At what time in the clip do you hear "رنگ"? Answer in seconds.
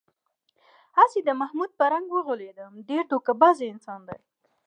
1.93-2.07